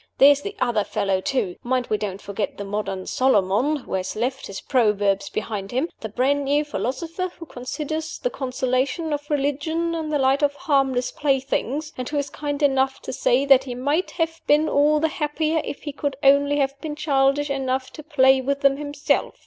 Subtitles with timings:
[0.17, 4.47] There's the other fellow, too: mind we don't forget the modern Solomon, who has left
[4.47, 10.09] his proverbs behind him the brand new philosopher who considers the consolations of religion in
[10.09, 14.09] the light of harmless playthings, and who is kind enough to say that he might
[14.09, 18.41] have been all the happier if he could only have been childish enough to play
[18.41, 19.35] with them himself.